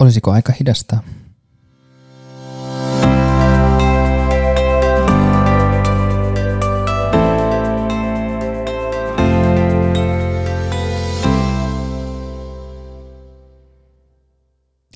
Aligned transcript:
Olisiko 0.00 0.30
aika 0.30 0.52
hidastaa? 0.60 1.02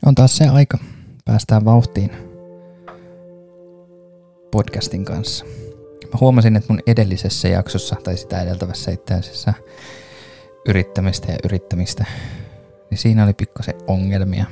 On 0.07 0.15
taas 0.15 0.37
se 0.37 0.46
aika. 0.46 0.79
Päästään 1.25 1.65
vauhtiin 1.65 2.11
podcastin 4.51 5.05
kanssa. 5.05 5.45
Mä 6.05 6.19
huomasin, 6.21 6.57
että 6.57 6.73
mun 6.73 6.83
edellisessä 6.87 7.49
jaksossa, 7.49 7.96
tai 8.05 8.17
sitä 8.17 8.43
edeltävässä 8.43 8.91
itse 8.91 9.15
asiassa, 9.15 9.53
yrittämistä 10.69 11.33
ja 11.33 11.39
yrittämistä, 11.45 12.05
niin 12.91 12.99
siinä 12.99 13.25
oli 13.25 13.35
pikkasen 13.35 13.75
ongelmia. 13.87 14.46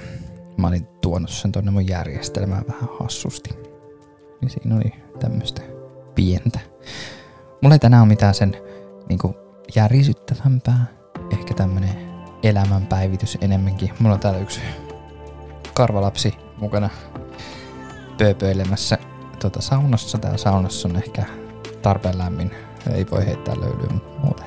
Mä 0.57 0.69
olin 0.69 0.87
tuonut 1.03 1.31
sen 1.31 1.53
tonne 1.53 1.71
mun 1.71 1.89
järjestelmään 1.89 2.65
vähän 2.69 2.89
hassusti. 3.01 3.51
Niin 4.41 4.51
siinä 4.51 4.77
oli 4.77 4.93
tämmöistä 5.21 5.63
pientä. 6.15 6.61
Mulla 7.63 7.75
ei 7.75 7.79
tänään 7.79 8.03
ole 8.03 8.09
mitään 8.09 8.35
sen 8.35 8.57
niin 9.09 9.35
järisyttävämpää. 9.77 10.87
Ehkä 11.33 11.55
tämmönen 11.55 11.91
elämänpäivitys 12.43 13.39
enemmänkin. 13.41 13.93
Mulla 13.99 14.15
on 14.15 14.21
täällä 14.21 14.41
yksi 14.41 14.61
karvalapsi 15.75 16.35
mukana 16.57 16.91
pööpöilemässä 18.19 18.99
tuota 19.41 19.63
saunassa. 19.63 20.19
Täällä 20.19 20.39
saunassa 20.39 20.89
on 20.89 20.97
ehkä 20.97 21.25
tarpeen 21.83 22.19
lämmin. 22.19 22.51
Ei 22.93 23.07
voi 23.11 23.27
heittää 23.27 23.61
löylyä 23.61 24.01
muuten. 24.23 24.47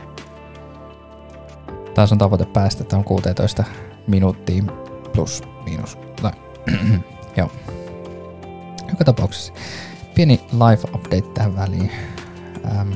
Taas 1.93 2.11
on 2.11 2.17
tavoite 2.17 2.45
päästä, 2.45 2.83
että 2.83 2.97
on 2.97 3.03
16 3.03 3.63
minuuttia 4.07 4.63
plus 5.09 5.43
miinus. 5.65 5.97
No, 6.23 6.31
joo. 7.37 7.51
Joka 8.89 9.03
tapauksessa 9.05 9.53
pieni 10.15 10.41
live 10.53 10.95
update 10.95 11.33
tähän 11.33 11.55
väliin. 11.55 11.91
Ähm, 12.65 12.93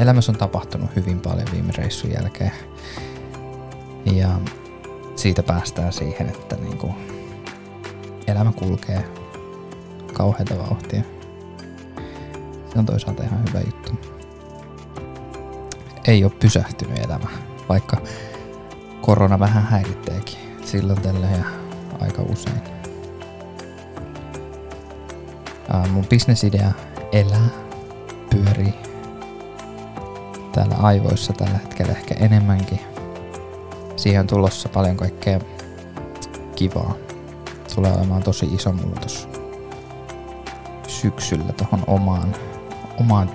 elämässä 0.00 0.32
on 0.32 0.38
tapahtunut 0.38 0.96
hyvin 0.96 1.20
paljon 1.20 1.48
viime 1.52 1.72
reissun 1.78 2.12
jälkeen. 2.12 2.52
Ja 4.12 4.28
siitä 5.16 5.42
päästään 5.42 5.92
siihen, 5.92 6.28
että 6.28 6.56
niinku 6.56 6.94
elämä 8.26 8.52
kulkee 8.52 9.04
kauheita 10.12 10.58
vauhtia. 10.58 11.02
Se 12.72 12.78
on 12.78 12.86
toisaalta 12.86 13.22
ihan 13.22 13.44
hyvä 13.48 13.60
juttu. 13.60 13.92
Ei 16.06 16.24
ole 16.24 16.32
pysähtynyt 16.40 16.98
elämä, 16.98 17.28
vaikka 17.68 17.96
korona 19.00 19.38
vähän 19.38 19.62
häiritteekin 19.62 20.47
silloin 20.68 21.02
tällä 21.02 21.26
ja 21.26 21.44
aika 22.00 22.22
usein. 22.22 22.62
Uh, 25.74 25.88
mun 25.90 26.06
bisnesidea 26.06 26.72
elää, 27.12 27.48
pyörii 28.30 28.74
täällä 30.52 30.74
aivoissa 30.74 31.32
tällä 31.32 31.58
hetkellä 31.58 31.92
ehkä 31.92 32.14
enemmänkin. 32.14 32.80
Siihen 33.96 34.20
on 34.20 34.26
tulossa 34.26 34.68
paljon 34.68 34.96
kaikkea 34.96 35.40
kivaa. 36.56 36.94
Tulee 37.74 37.92
olemaan 37.92 38.22
tosi 38.22 38.46
iso 38.46 38.72
muutos 38.72 39.28
syksyllä 40.86 41.52
tuohon 41.52 41.84
omaan, 41.86 42.34
omaan 43.00 43.30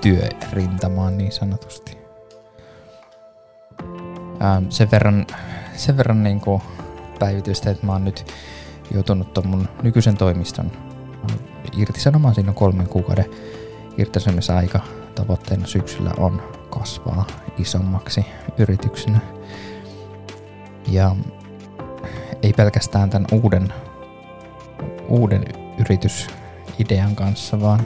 työrintamaan 0.00 1.18
niin 1.18 1.32
sanotusti. 1.32 1.98
Ähm, 4.42 4.64
sen 4.68 4.90
verran, 4.90 5.26
sen 5.80 5.96
verran 5.96 6.22
niin 6.22 6.40
kuin 6.40 6.62
päivitystä, 7.18 7.70
että 7.70 7.86
mä 7.86 7.92
oon 7.92 8.04
nyt 8.04 8.32
joutunut 8.94 9.34
ton 9.34 9.48
mun 9.48 9.68
nykyisen 9.82 10.16
toimiston 10.16 10.72
irtisanomaan. 11.76 12.34
Siinä 12.34 12.50
on 12.50 12.54
kolmen 12.54 12.88
kuukauden 12.88 13.30
irtisanomisaika. 13.98 14.80
Tavoitteena 15.14 15.66
syksyllä 15.66 16.10
on 16.18 16.42
kasvaa 16.70 17.26
isommaksi 17.58 18.26
yrityksenä. 18.58 19.18
Ja 20.88 21.16
ei 22.42 22.52
pelkästään 22.52 23.10
tämän 23.10 23.26
uuden, 23.32 23.72
uuden 25.08 25.44
yritysidean 25.78 27.16
kanssa, 27.16 27.60
vaan 27.60 27.80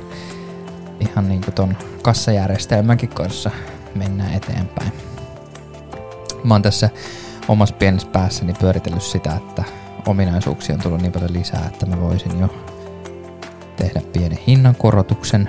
ihan 1.00 1.28
niin 1.28 1.40
kuin 1.40 1.54
ton 1.54 1.76
kassajärjestelmänkin 2.02 3.08
kanssa 3.08 3.50
mennään 3.94 4.34
eteenpäin. 4.34 4.92
Mä 6.44 6.54
oon 6.54 6.62
tässä 6.62 6.90
omassa 7.48 7.74
pienessä 7.74 8.08
päässäni 8.08 8.54
pyöritellyt 8.60 9.02
sitä, 9.02 9.36
että 9.36 9.64
ominaisuuksia 10.06 10.74
on 10.74 10.80
tullut 10.80 11.00
niin 11.00 11.12
paljon 11.12 11.32
lisää, 11.32 11.66
että 11.66 11.86
mä 11.86 12.00
voisin 12.00 12.40
jo 12.40 12.48
tehdä 13.76 14.00
pienen 14.12 14.38
hinnankorotuksen, 14.46 15.48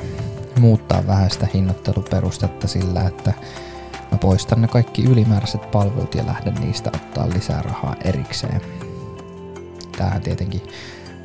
muuttaa 0.59 1.07
vähän 1.07 1.29
sitä 1.29 1.47
hinnoitteluperustetta 1.53 2.67
sillä, 2.67 3.01
että 3.01 3.33
mä 4.11 4.17
poistan 4.17 4.61
ne 4.61 4.67
kaikki 4.67 5.03
ylimääräiset 5.03 5.71
palvelut 5.71 6.15
ja 6.15 6.25
lähden 6.25 6.53
niistä 6.53 6.91
ottaa 6.95 7.29
lisää 7.29 7.61
rahaa 7.61 7.95
erikseen. 8.03 8.61
Tämähän 9.97 10.21
tietenkin 10.21 10.61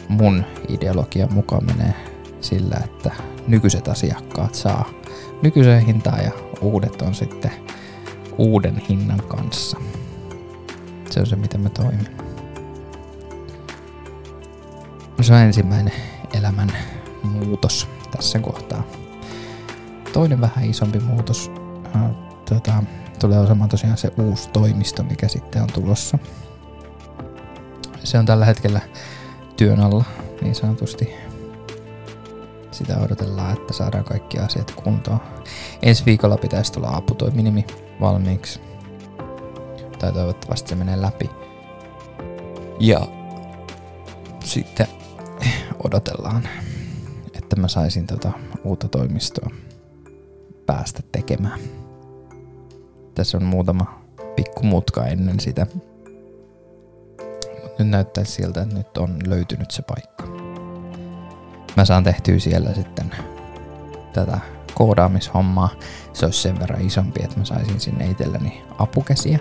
mun 0.08 0.44
ideologian 0.68 1.32
mukaan 1.34 1.64
menee 1.64 1.94
sillä, 2.40 2.76
että 2.84 3.10
nykyiset 3.46 3.88
asiakkaat 3.88 4.54
saa 4.54 4.88
nykyiseen 5.42 5.86
hintaan 5.86 6.24
ja 6.24 6.30
uudet 6.60 7.02
on 7.02 7.14
sitten 7.14 7.52
uuden 8.38 8.76
hinnan 8.88 9.22
kanssa. 9.28 9.78
Se 11.10 11.20
on 11.20 11.26
se, 11.26 11.36
miten 11.36 11.60
mä 11.60 11.68
toimin. 11.68 12.08
Se 15.20 15.34
on 15.34 15.40
ensimmäinen 15.40 15.92
elämän 16.34 16.72
muutos 17.22 17.88
tässä 18.16 18.38
kohtaa. 18.38 18.82
Toinen 20.12 20.40
vähän 20.40 20.64
isompi 20.64 21.00
muutos 21.00 21.50
äh, 21.96 22.02
tota, 22.48 22.82
tulee 23.20 23.38
olemaan 23.38 23.70
tosiaan 23.70 23.96
se 23.96 24.12
uusi 24.18 24.50
toimisto, 24.50 25.02
mikä 25.02 25.28
sitten 25.28 25.62
on 25.62 25.68
tulossa. 25.72 26.18
Se 28.04 28.18
on 28.18 28.26
tällä 28.26 28.44
hetkellä 28.44 28.80
työn 29.56 29.80
alla 29.80 30.04
niin 30.42 30.54
sanotusti. 30.54 31.14
Sitä 32.70 32.98
odotellaan, 32.98 33.52
että 33.52 33.72
saadaan 33.72 34.04
kaikki 34.04 34.38
asiat 34.38 34.70
kuntoon. 34.70 35.20
Ensi 35.82 36.04
viikolla 36.06 36.36
pitäisi 36.36 36.72
tulla 36.72 36.96
aputoiminimi 36.96 37.66
valmiiksi. 38.00 38.69
Tai 40.00 40.12
toivottavasti 40.12 40.68
se 40.68 40.74
menee 40.74 41.00
läpi. 41.00 41.30
Ja 42.80 43.00
sitten 44.44 44.86
odotellaan, 45.84 46.48
että 47.34 47.56
mä 47.56 47.68
saisin 47.68 48.06
tota 48.06 48.32
uutta 48.64 48.88
toimistoa 48.88 49.50
päästä 50.66 51.02
tekemään. 51.12 51.60
Tässä 53.14 53.36
on 53.36 53.44
muutama 53.44 54.00
pikku 54.36 54.62
mutka 54.62 55.06
ennen 55.06 55.40
sitä. 55.40 55.66
Mutta 57.62 57.76
nyt 57.78 57.88
näyttää 57.88 58.24
siltä, 58.24 58.62
että 58.62 58.74
nyt 58.74 58.96
on 58.96 59.16
löytynyt 59.26 59.70
se 59.70 59.82
paikka. 59.82 60.24
Mä 61.76 61.84
saan 61.84 62.04
tehtyä 62.04 62.38
siellä 62.38 62.74
sitten 62.74 63.14
tätä 64.12 64.38
koodaamishommaa. 64.74 65.68
Se 66.12 66.26
olisi 66.26 66.42
sen 66.42 66.60
verran 66.60 66.86
isompi, 66.86 67.20
että 67.24 67.38
mä 67.38 67.44
saisin 67.44 67.80
sinne 67.80 68.06
itselleni 68.06 68.62
apukäsiä. 68.78 69.38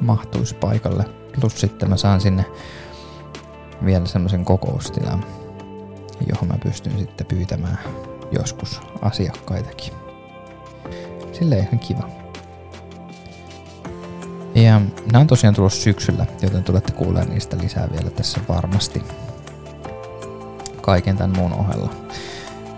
Mahtuisi 0.00 0.54
paikalle. 0.54 1.04
Plus 1.40 1.60
sitten 1.60 1.88
mä 1.88 1.96
saan 1.96 2.20
sinne 2.20 2.44
vielä 3.84 4.06
semmoisen 4.06 4.44
kokoustilan, 4.44 5.24
johon 6.28 6.48
mä 6.48 6.58
pystyn 6.62 6.98
sitten 6.98 7.26
pyytämään 7.26 7.78
joskus 8.32 8.80
asiakkaitakin. 9.02 9.92
Silleen 11.32 11.62
ihan 11.62 11.78
kiva. 11.78 12.08
Ja 14.54 14.80
nämä 15.12 15.20
on 15.20 15.26
tosiaan 15.26 15.54
tulossa 15.54 15.82
syksyllä, 15.82 16.26
joten 16.42 16.64
tulette 16.64 16.92
kuulemaan 16.92 17.30
niistä 17.30 17.56
lisää 17.58 17.88
vielä 17.92 18.10
tässä 18.10 18.40
varmasti 18.48 19.02
kaiken 20.80 21.16
tämän 21.16 21.36
muun 21.36 21.52
ohella. 21.52 21.90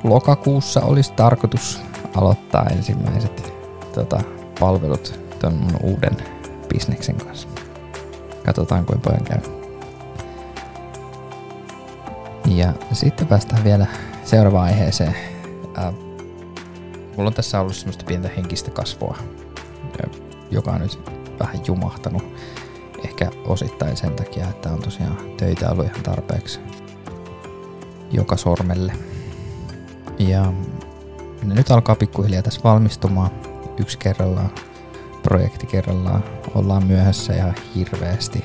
Lokakuussa 0.05 0.81
olisi 0.81 1.13
tarkoitus 1.13 1.81
aloittaa 2.15 2.67
ensimmäiset 2.67 3.53
tota, 3.95 4.21
palvelut 4.61 5.21
ton 5.39 5.55
mun 5.55 5.77
uuden 5.83 6.17
bisneksen 6.75 7.17
kanssa. 7.17 7.49
Katsotaan 8.45 8.87
kuinka 8.87 9.11
paljon 9.11 9.25
käy. 9.25 9.41
Ja 12.47 12.73
sitten 12.93 13.27
päästään 13.27 13.65
vielä 13.65 13.87
seuraavaan 14.25 14.65
aiheeseen. 14.65 15.15
Äh, 15.79 15.95
mulla 17.17 17.29
on 17.29 17.35
tässä 17.35 17.61
ollut 17.61 17.77
semmoista 17.77 18.05
pientä 18.05 18.31
henkistä 18.37 18.71
kasvua, 18.71 19.19
joka 20.51 20.71
on 20.71 20.81
nyt 20.81 20.99
vähän 21.41 21.61
jumahtanut. 21.67 22.23
Ehkä 23.05 23.31
osittain 23.47 23.97
sen 23.97 24.13
takia, 24.13 24.49
että 24.49 24.73
on 24.73 24.83
tosiaan 24.83 25.17
töitä 25.37 25.71
ollut 25.71 25.87
ihan 25.87 26.03
tarpeeksi 26.03 26.61
joka 28.13 28.37
sormelle. 28.37 28.93
Ja 30.19 30.53
nyt 31.43 31.71
alkaa 31.71 31.95
pikkuhiljaa 31.95 32.43
tässä 32.43 32.61
valmistumaan 32.65 33.31
yksi 33.81 33.99
kerrallaan, 33.99 34.51
projekti 35.23 35.67
kerrallaan. 35.67 36.25
Ollaan 36.55 36.87
myöhässä 36.87 37.33
ja 37.33 37.53
hirveästi. 37.75 38.45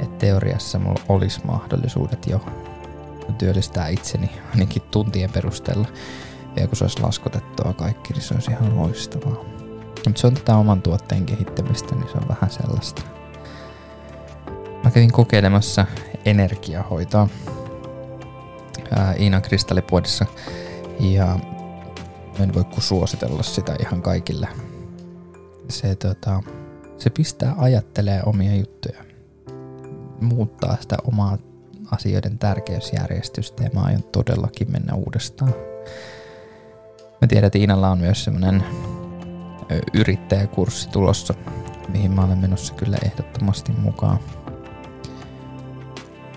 Että 0.00 0.18
teoriassa 0.18 0.78
mulla 0.78 1.00
olisi 1.08 1.40
mahdollisuudet 1.46 2.26
jo 2.26 2.40
työllistää 3.38 3.88
itseni 3.88 4.30
ainakin 4.50 4.82
tuntien 4.82 5.30
perusteella. 5.32 5.88
Ja 6.56 6.66
kun 6.66 6.76
se 6.76 6.84
olisi 6.84 7.02
laskutettua 7.02 7.72
kaikki, 7.72 8.12
niin 8.12 8.22
se 8.22 8.34
olisi 8.34 8.50
ihan 8.50 8.76
loistavaa. 8.76 9.44
Mutta 10.06 10.20
se 10.20 10.26
on 10.26 10.34
tätä 10.34 10.56
oman 10.56 10.82
tuotteen 10.82 11.26
kehittämistä, 11.26 11.94
niin 11.94 12.08
se 12.08 12.18
on 12.18 12.28
vähän 12.28 12.50
sellaista. 12.50 13.02
Mä 14.84 14.90
kävin 14.90 15.12
kokeilemassa 15.12 15.86
energiahoitoa 16.24 17.28
ää, 18.96 19.14
Iinan 19.14 19.42
kristallipuodissa 19.42 20.26
ja 21.00 21.38
en 22.40 22.54
voi 22.54 22.64
kuin 22.64 22.82
suositella 22.82 23.42
sitä 23.42 23.76
ihan 23.80 24.02
kaikille. 24.02 24.48
Se, 25.68 25.94
tota, 25.94 26.42
se 26.98 27.10
pistää 27.10 27.54
ajattelee 27.58 28.22
omia 28.26 28.56
juttuja, 28.56 29.04
muuttaa 30.20 30.76
sitä 30.80 30.96
omaa 31.04 31.38
asioiden 31.90 32.38
tärkeysjärjestystä 32.38 33.64
ja 33.64 33.70
mä 33.74 33.80
aion 33.80 34.02
todellakin 34.02 34.72
mennä 34.72 34.94
uudestaan. 34.94 35.54
Mä 37.20 37.28
tiedän, 37.28 37.46
että 37.46 37.58
Iinalla 37.58 37.90
on 37.90 37.98
myös 37.98 38.24
semmonen 38.24 38.64
yrittäjäkurssi 39.94 40.88
tulossa, 40.88 41.34
mihin 41.88 42.12
mä 42.12 42.24
olen 42.24 42.38
menossa 42.38 42.74
kyllä 42.74 42.96
ehdottomasti 43.04 43.72
mukaan. 43.72 44.18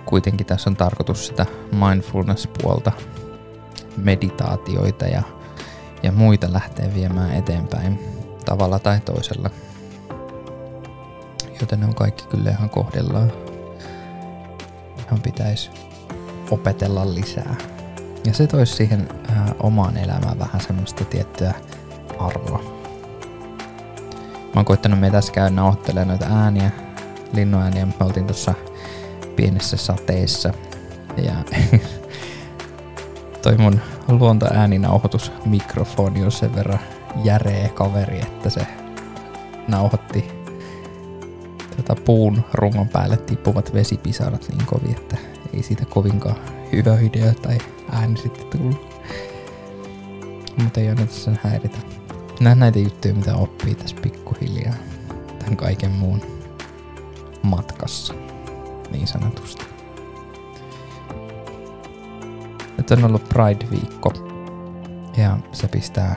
Kuitenkin 0.05 0.45
tässä 0.45 0.69
on 0.69 0.75
tarkoitus 0.75 1.27
sitä 1.27 1.45
mindfulness-puolta, 1.71 2.91
meditaatioita 3.97 5.05
ja, 5.05 5.23
ja 6.03 6.11
muita 6.11 6.53
lähteä 6.53 6.93
viemään 6.93 7.35
eteenpäin 7.35 7.99
tavalla 8.45 8.79
tai 8.79 8.99
toisella. 8.99 9.49
Joten 11.61 11.79
ne 11.79 11.85
on 11.85 11.95
kaikki 11.95 12.27
kyllä 12.27 12.49
ihan 12.49 12.69
kohdellaan. 12.69 13.31
Ihan 15.05 15.21
pitäisi 15.21 15.69
opetella 16.51 17.15
lisää. 17.15 17.55
Ja 18.25 18.33
se 18.33 18.47
toisi 18.47 18.75
siihen 18.75 19.09
äh, 19.29 19.51
omaan 19.59 19.97
elämään 19.97 20.39
vähän 20.39 20.61
semmoista 20.61 21.05
tiettyä 21.05 21.53
arvoa. 22.19 22.81
Mä 24.53 24.55
oon 24.55 24.65
koittanut 24.65 24.99
me 24.99 25.11
tässä 25.11 25.33
käydä 25.33 25.49
nauhoittelemaan 25.49 26.07
noita 26.07 26.35
ääniä, 26.35 26.71
linnuääniä. 27.33 27.85
Me 27.85 27.93
oltiin 27.99 28.27
tuossa 28.27 28.53
pienessä 29.35 29.77
sateessa. 29.77 30.53
Ja 31.17 31.33
toi 33.43 33.57
mun 33.57 33.81
luontoääninauhoitusmikrofoni 34.07 36.23
on 36.23 36.31
sen 36.31 36.55
verran 36.55 36.79
järeä 37.23 37.69
kaveri, 37.69 38.21
että 38.21 38.49
se 38.49 38.67
nauhoitti 39.67 40.40
tota 41.95 42.01
puun 42.05 42.43
rungon 42.53 42.89
päälle 42.89 43.17
tippuvat 43.17 43.73
vesipisarat 43.73 44.47
niin 44.49 44.65
kovin, 44.65 44.97
että 44.97 45.17
ei 45.53 45.63
siitä 45.63 45.85
kovinkaan 45.85 46.35
hyvä 46.71 46.97
video 46.99 47.33
tai 47.33 47.57
ääni 47.91 48.17
sitten 48.17 48.47
tullut. 48.47 49.03
Mutta 50.63 50.79
ei 50.79 50.89
anneta 50.89 51.13
sen 51.13 51.39
häiritä. 51.43 51.77
Nämä 52.39 52.55
näitä 52.55 52.79
juttuja, 52.79 53.13
mitä 53.13 53.35
oppii 53.35 53.75
tässä 53.75 53.95
pikkuhiljaa 54.01 54.73
tämän 55.39 55.57
kaiken 55.57 55.91
muun 55.91 56.21
matkassa, 57.43 58.13
niin 58.91 59.07
sanotusti. 59.07 59.65
Nyt 62.77 62.91
on 62.91 63.05
ollut 63.05 63.29
Pride-viikko 63.29 64.13
ja 65.17 65.37
se 65.51 65.67
pistää, 65.67 66.15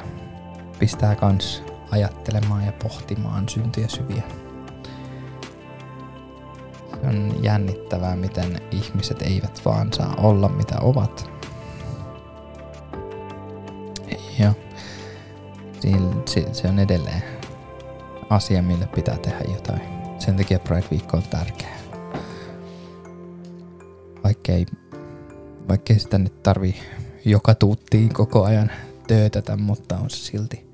pistää 0.78 1.14
kans 1.14 1.62
ajattelemaan 1.90 2.66
ja 2.66 2.72
pohtimaan 2.72 3.48
syntyjä 3.48 3.88
syviä. 3.88 4.43
Jännittävää, 7.44 8.16
miten 8.16 8.60
ihmiset 8.70 9.22
eivät 9.22 9.60
vaan 9.64 9.92
saa 9.92 10.14
olla 10.18 10.48
mitä 10.48 10.78
ovat. 10.80 11.30
Ja 14.38 14.52
se 16.52 16.68
on 16.68 16.78
edelleen 16.78 17.22
asia, 18.30 18.62
mille 18.62 18.86
pitää 18.86 19.18
tehdä 19.18 19.40
jotain. 19.54 19.82
Sen 20.18 20.36
takia 20.36 20.58
Pride-viikko 20.58 21.16
on 21.16 21.22
tärkeä. 21.22 21.76
Vaikkei, 24.24 24.66
vaikkei 25.68 25.98
sitä 25.98 26.18
nyt 26.18 26.42
tarvi 26.42 26.74
joka 27.24 27.54
tuuttiin 27.54 28.14
koko 28.14 28.44
ajan 28.44 28.70
töötätä, 29.06 29.56
mutta 29.56 29.96
on 29.96 30.10
se 30.10 30.16
silti 30.16 30.66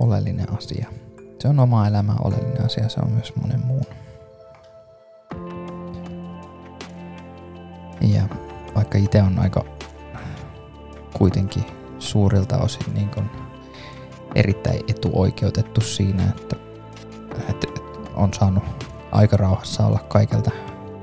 oleellinen 0.00 0.56
asia. 0.56 0.86
Se 1.38 1.48
on 1.48 1.60
oma 1.60 1.88
elämä 1.88 2.14
oleellinen 2.24 2.64
asia, 2.64 2.88
se 2.88 3.00
on 3.00 3.10
myös 3.10 3.36
monen 3.36 3.66
muun. 3.66 4.01
Vaikka 8.92 9.04
itse 9.04 9.22
on 9.22 9.38
aika 9.38 9.64
kuitenkin 11.12 11.64
suurilta 11.98 12.58
osin 12.58 12.94
niin 12.94 13.08
kun 13.08 13.30
erittäin 14.34 14.80
etuoikeutettu 14.88 15.80
siinä, 15.80 16.22
että, 16.22 16.56
että 17.48 17.66
on 18.14 18.34
saanut 18.34 18.64
aika 19.12 19.36
rauhassa 19.36 19.86
olla 19.86 19.98
kaikelta, 20.08 20.50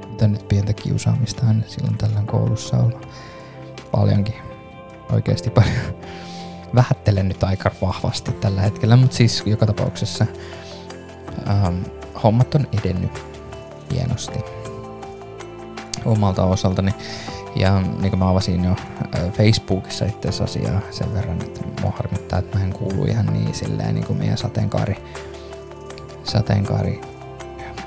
mitä 0.07 0.27
nyt 0.27 0.47
pientä 0.47 0.73
kiusaamista 0.73 1.45
hän 1.45 1.65
silloin 1.67 1.97
tällä 1.97 2.21
koulussa 2.25 2.77
olla 2.77 3.01
paljonkin, 3.91 4.35
oikeasti 5.11 5.49
paljon. 5.49 5.95
Vähättelen 6.75 7.27
nyt 7.27 7.43
aika 7.43 7.71
vahvasti 7.81 8.31
tällä 8.31 8.61
hetkellä, 8.61 8.95
mutta 8.95 9.17
siis 9.17 9.43
joka 9.45 9.65
tapauksessa 9.65 10.25
ähm, 11.49 11.83
hommat 12.23 12.55
on 12.55 12.67
edennyt 12.83 13.23
hienosti 13.91 14.39
omalta 16.05 16.43
osaltani. 16.43 16.91
Ja 17.59 17.81
niin 17.81 18.09
kuin 18.09 18.19
mä 18.19 18.29
avasin 18.29 18.63
jo 18.63 18.75
Facebookissa 19.31 20.05
itse 20.05 20.43
asiaa 20.43 20.81
sen 20.91 21.13
verran, 21.13 21.41
että 21.41 21.61
mua 21.81 21.91
harmittaa, 21.91 22.39
että 22.39 22.57
mä 22.57 22.63
en 22.63 22.73
kuulu 22.73 23.05
ihan 23.05 23.25
niin 23.25 23.53
silleen 23.53 23.95
niin 23.95 24.05
kuin 24.07 24.19
meidän 24.19 24.37
sateenkaari, 24.37 24.95
sateenkaari 26.23 27.01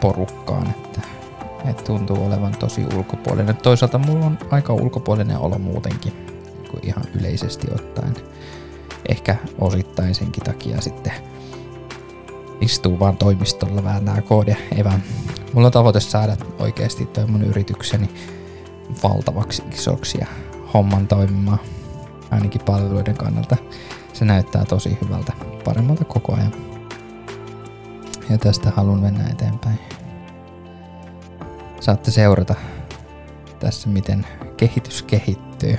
porukkaan, 0.01 0.71
että, 0.71 1.01
että 1.65 1.85
tuntuu 1.85 2.27
olevan 2.27 2.57
tosi 2.59 2.87
ulkopuolinen. 2.97 3.57
Toisaalta 3.57 3.99
mulla 3.99 4.27
on 4.27 4.39
aika 4.51 4.73
ulkopuolinen 4.75 5.39
olo 5.39 5.59
muutenkin, 5.59 6.13
kuin 6.71 6.87
ihan 6.87 7.05
yleisesti 7.21 7.67
ottaen. 7.75 8.15
Ehkä 9.09 9.37
osittain 9.59 10.15
senkin 10.15 10.45
takia 10.45 10.81
sitten 10.81 11.13
istuu 12.61 12.99
vaan 12.99 13.17
toimistolla 13.17 13.85
vääntää 13.85 14.23
koodia. 14.23 14.57
Ei 14.77 14.85
vaan. 14.85 15.03
Mulla 15.53 15.67
on 15.67 15.73
tavoite 15.73 16.01
saada 16.01 16.37
oikeasti 16.59 17.07
toi 17.07 17.27
mun 17.27 17.43
yritykseni 17.43 18.09
valtavaksi 19.03 19.63
isoksi 19.73 20.19
ja 20.19 20.27
homman 20.75 21.07
toimimaan 21.07 21.59
ainakin 22.31 22.61
palveluiden 22.65 23.17
kannalta. 23.17 23.57
Se 24.13 24.25
näyttää 24.25 24.65
tosi 24.65 24.99
hyvältä, 25.05 25.33
paremmalta 25.65 26.05
koko 26.05 26.35
ajan. 26.35 26.53
Ja 28.31 28.39
tästä 28.39 28.73
haluan 28.77 29.01
mennä 29.01 29.25
eteenpäin. 29.31 29.79
Saatte 31.81 32.11
seurata 32.11 32.55
tässä, 33.61 33.89
miten 33.89 34.27
kehitys 34.57 35.03
kehittyy. 35.03 35.79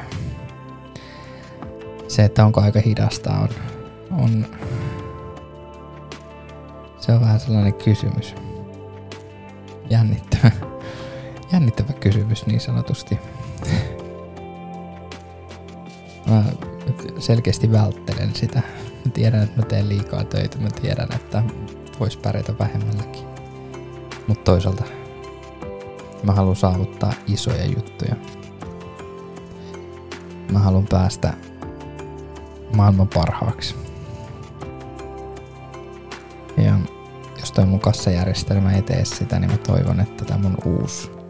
Se, 2.07 2.24
että 2.24 2.45
onko 2.45 2.62
aika 2.62 2.79
hidasta, 2.79 3.31
on, 3.31 3.50
on 4.12 4.45
se 7.00 7.12
on 7.12 7.22
vähän 7.22 7.39
sellainen 7.39 7.74
kysymys. 7.74 8.36
Jännittävä 9.89 10.51
jännittävä 11.53 11.93
kysymys 11.93 12.45
niin 12.45 12.60
sanotusti. 12.60 13.19
Mä 16.29 16.43
selkeästi 17.19 17.72
välttelen 17.72 18.36
sitä. 18.36 18.62
Mä 19.05 19.12
tiedän, 19.13 19.43
että 19.43 19.60
mä 19.60 19.65
teen 19.65 19.89
liikaa 19.89 20.24
töitä. 20.24 20.57
Mä 20.57 20.69
tiedän, 20.81 21.07
että 21.15 21.43
vois 22.00 22.17
pärjätä 22.17 22.53
vähemmälläkin. 22.60 23.24
Mutta 24.27 24.43
toisaalta 24.43 24.83
mä 26.24 26.31
haluan 26.31 26.55
saavuttaa 26.55 27.13
isoja 27.27 27.65
juttuja. 27.65 28.15
Mä 30.51 30.60
haluan 30.60 30.88
päästä 30.89 31.33
maailman 32.75 33.07
parhaaksi. 33.07 33.75
Ja 36.57 36.77
jos 37.39 37.51
toi 37.51 37.65
mun 37.65 37.79
kassajärjestelmä 37.79 38.72
ei 38.72 38.81
tee 38.81 39.05
sitä, 39.05 39.39
niin 39.39 39.51
mä 39.51 39.57
toivon, 39.57 40.00
että 40.00 40.25
tämä 40.25 40.39
mun 40.39 40.57
uusi 40.65 41.23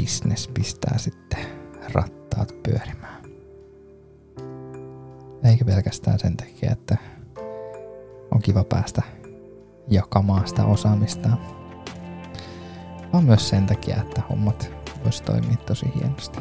business 0.00 0.48
pistää 0.48 0.98
sitten 0.98 1.46
rattaat 1.92 2.54
pyörimään. 2.62 3.22
Eikä 5.44 5.64
pelkästään 5.64 6.18
sen 6.18 6.36
takia, 6.36 6.72
että 6.72 6.96
on 8.34 8.42
kiva 8.42 8.64
päästä 8.64 9.02
jakamaan 9.88 10.48
sitä 10.48 10.64
osaamista, 10.64 11.28
vaan 13.12 13.24
myös 13.24 13.48
sen 13.48 13.66
takia, 13.66 13.96
että 13.96 14.22
hommat 14.30 14.72
vois 15.04 15.20
toimia 15.20 15.56
tosi 15.66 15.92
hienosti. 15.94 16.38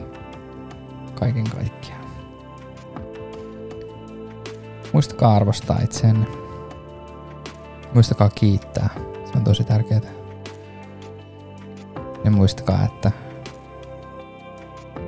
Kaiken 1.20 1.50
kaikkiaan. 1.50 2.08
Muistakaa 4.94 5.36
arvostaa 5.36 5.80
itseänne. 5.84 6.28
Muistakaa 7.94 8.30
kiittää. 8.30 8.90
Se 9.26 9.38
on 9.38 9.44
tosi 9.44 9.64
tärkeää 9.64 10.02
niin 12.24 12.34
muistakaa, 12.34 12.84
että 12.86 13.12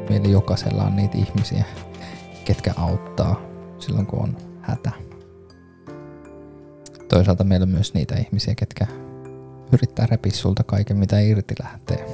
meillä 0.10 0.28
jokaisella 0.28 0.84
on 0.84 0.96
niitä 0.96 1.18
ihmisiä, 1.18 1.64
ketkä 2.46 2.74
auttaa 2.78 3.42
silloin, 3.80 4.06
kun 4.06 4.20
on 4.20 4.38
hätä. 4.62 4.92
Toisaalta 7.10 7.44
meillä 7.44 7.64
on 7.64 7.70
myös 7.70 7.94
niitä 7.94 8.16
ihmisiä, 8.16 8.56
ketkä 8.56 8.88
yrittää 9.72 10.06
repiä 10.06 10.32
sulta 10.32 10.64
kaiken, 10.64 10.98
mitä 10.98 11.20
irti 11.20 11.56
lähtee. 11.64 12.06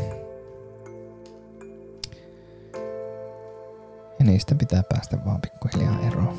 Ja 4.19 4.25
niistä 4.25 4.55
pitää 4.55 4.83
päästä 4.89 5.17
vaan 5.25 5.41
pikkuhiljaa 5.41 5.99
eroon. 6.07 6.37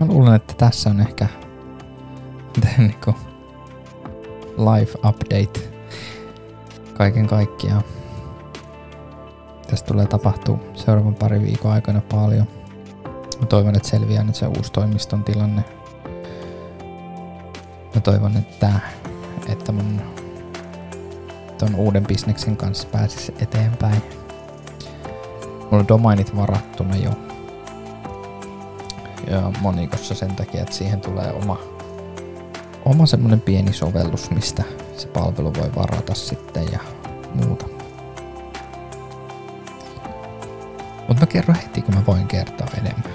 Mä 0.00 0.06
luulen, 0.06 0.34
että 0.34 0.54
tässä 0.58 0.90
on 0.90 1.00
ehkä 1.00 1.28
niinku 2.78 3.14
life 4.58 4.98
update 5.08 5.75
kaiken 6.96 7.26
kaikkiaan. 7.26 7.82
Tästä 9.70 9.86
tulee 9.86 10.06
tapahtua 10.06 10.58
seuraavan 10.74 11.14
pari 11.14 11.40
viikon 11.40 11.72
aikana 11.72 12.00
paljon. 12.10 12.46
Mä 13.40 13.46
toivon, 13.46 13.76
että 13.76 13.88
selviää 13.88 14.24
nyt 14.24 14.34
se 14.34 14.46
uusi 14.46 14.72
toimiston 14.72 15.24
tilanne. 15.24 15.64
Mä 17.94 18.00
toivon, 18.00 18.36
että, 18.36 18.72
että 19.48 19.72
mun 19.72 20.00
ton 21.58 21.74
uuden 21.74 22.06
bisneksen 22.06 22.56
kanssa 22.56 22.88
pääsisi 22.92 23.34
eteenpäin. 23.40 24.02
Mulla 25.62 25.78
on 25.78 25.88
domainit 25.88 26.36
varattuna 26.36 26.96
jo. 26.96 27.10
Ja 29.30 29.52
monikossa 29.60 30.14
sen 30.14 30.36
takia, 30.36 30.62
että 30.62 30.74
siihen 30.74 31.00
tulee 31.00 31.32
oma, 31.32 31.58
oma 32.84 33.06
semmonen 33.06 33.40
pieni 33.40 33.72
sovellus, 33.72 34.30
mistä 34.30 34.64
se 35.00 35.08
palvelu 35.08 35.54
voi 35.54 35.70
varata 35.76 36.14
sitten 36.14 36.72
ja 36.72 36.80
muuta. 37.34 37.66
Mutta 41.08 41.20
mä 41.20 41.26
kerron 41.26 41.56
heti, 41.56 41.82
kun 41.82 41.94
mä 41.94 42.06
voin 42.06 42.26
kertoa 42.26 42.66
enemmän. 42.78 43.12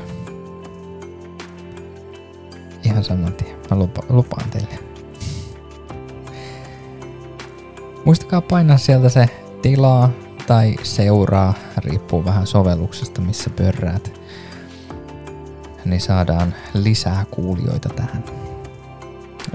Ihan 2.83 3.03
saman 3.03 3.33
tien. 3.33 3.55
Mä 3.71 3.77
lupa, 3.77 4.03
lupaan 4.09 4.49
teille. 4.49 4.79
Muistakaa 8.05 8.41
painaa 8.41 8.77
sieltä 8.77 9.09
se 9.09 9.29
tilaa 9.61 10.09
tai 10.47 10.75
seuraa, 10.83 11.53
riippuu 11.77 12.25
vähän 12.25 12.47
sovelluksesta, 12.47 13.21
missä 13.21 13.49
pörräät. 13.49 14.21
Niin 15.85 16.01
saadaan 16.01 16.55
lisää 16.73 17.25
kuulijoita 17.31 17.89
tähän. 17.89 18.23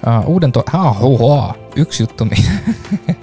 Uh, 0.06 0.28
uuden 0.30 0.52
to... 0.52 0.62
Ah, 0.73 1.00
huha. 1.00 1.65
Yksi 1.76 2.02
juttu, 2.02 2.25
mitä 2.25 2.50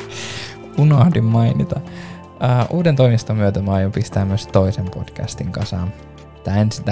unohdin 0.77 1.23
mainita. 1.23 1.79
Uh, 1.79 2.75
uuden 2.75 2.95
toimiston 2.95 3.37
myötä 3.37 3.61
mä 3.61 3.73
aion 3.73 3.91
pistää 3.91 4.25
myös 4.25 4.47
toisen 4.47 4.85
podcastin 4.85 5.51
kasaan. 5.51 5.93
Tämä, 6.43 6.57
ens, 6.57 6.83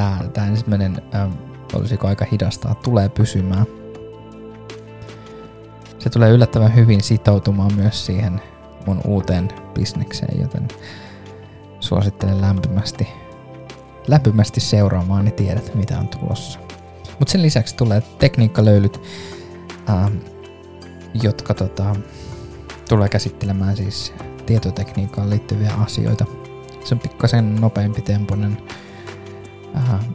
ensimmäinen, 0.48 1.02
uh, 1.28 1.80
olisiko 1.80 2.08
aika 2.08 2.26
hidastaa, 2.32 2.76
tulee 2.76 3.10
pysymään. 3.10 3.66
Se 6.00 6.10
tulee 6.10 6.30
yllättävän 6.32 6.76
hyvin 6.76 7.04
sitoutumaan 7.04 7.74
myös 7.74 8.06
siihen 8.06 8.42
mun 8.86 9.02
uuteen 9.08 9.48
bisnekseen, 9.74 10.42
joten 10.42 10.68
suosittelen 11.80 12.42
lämpimästi, 12.42 13.08
lämpimästi 14.08 14.60
seuraamaan, 14.60 15.26
niin 15.26 15.36
tiedät 15.36 15.76
mitä 15.76 16.00
on 16.00 16.08
tulossa. 16.08 16.60
Mutta 17.20 17.32
sen 17.32 17.42
lisäksi 17.42 17.76
tulee 17.76 18.02
tekniikkalöylyt, 18.20 19.02
uh, 19.90 20.31
jotka 21.24 21.54
tota, 21.54 21.96
tulee 22.90 23.10
käsittelemään 23.10 23.78
siis 23.78 24.14
tietotekniikkaan 24.46 25.30
liittyviä 25.30 25.74
asioita. 25.74 26.26
Se 26.84 26.96
on 26.96 27.00
pikkasen 27.00 27.56
nopeampi 27.56 28.02
temponen 28.02 28.58
äh, 29.76 30.06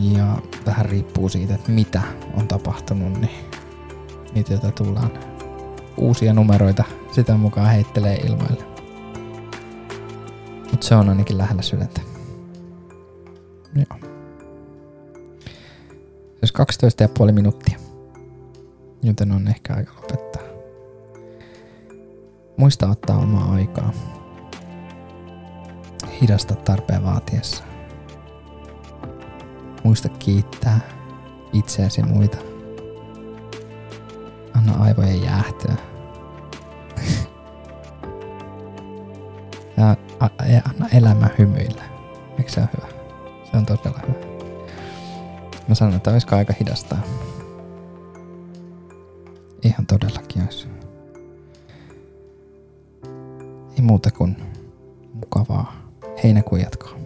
ja 0.00 0.38
vähän 0.66 0.86
riippuu 0.86 1.28
siitä, 1.28 1.54
että 1.54 1.70
mitä 1.70 2.02
on 2.36 2.48
tapahtunut, 2.48 3.20
niin 3.20 3.30
niitä 4.34 4.52
joita 4.52 4.70
tullaan 4.70 5.10
uusia 5.96 6.32
numeroita 6.32 6.84
sitä 7.12 7.36
mukaan 7.36 7.70
heittelee 7.70 8.16
ilmoille. 8.16 8.64
Mutta 10.70 10.86
se 10.86 10.94
on 10.94 11.08
ainakin 11.08 11.38
lähellä 11.38 11.62
sydäntä. 11.62 12.00
Joo. 13.76 13.98
Se 16.44 16.56
olisi 16.62 17.06
12,5 17.26 17.32
minuuttia. 17.32 17.83
Joten 19.04 19.32
on 19.32 19.48
ehkä 19.48 19.74
aika 19.74 19.92
lopettaa. 19.94 20.42
Muista 22.56 22.88
ottaa 22.88 23.18
omaa 23.18 23.52
aikaa. 23.52 23.92
Hidasta 26.20 26.54
tarpeen 26.54 27.04
vaatiessa. 27.04 27.64
Muista 29.82 30.08
kiittää 30.08 30.80
itseäsi 31.52 32.02
muita. 32.02 32.36
Anna 34.54 34.72
aivojen 34.78 35.22
jäähtyä. 35.22 35.74
ja, 39.76 39.96
ja 40.52 40.62
anna 40.70 40.88
elämä 40.92 41.28
hymyillä. 41.38 41.82
Eikö 42.38 42.50
se 42.50 42.60
ole 42.60 42.68
hyvä? 42.76 42.88
Se 43.50 43.56
on 43.56 43.66
todella 43.66 44.00
hyvä. 44.08 44.34
Mä 45.68 45.74
sanon, 45.74 45.94
että 45.94 46.10
olisiko 46.10 46.36
aika 46.36 46.54
hidastaa. 46.60 46.98
Ihan 49.64 49.86
todellakin 49.86 50.42
olisi. 50.42 50.68
Ei 53.76 53.82
muuta 53.82 54.10
kuin 54.10 54.36
mukavaa 55.12 55.72
heinäkuun 56.24 56.60
jatkoa. 56.60 57.03